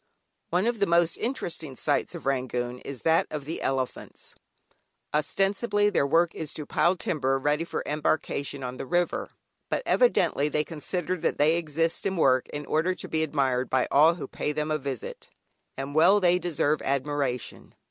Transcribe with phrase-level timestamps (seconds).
[0.49, 4.33] One of the most interesting sights of Rangoon is that of the elephants.
[5.13, 9.29] Ostensibly their work is to pile timber ready for embarkation on the river,
[9.69, 13.87] but evidently they consider that they exist and work in order to be admired by
[13.91, 15.29] all who pay them a visit.
[15.77, 17.75] And well they deserve admiration!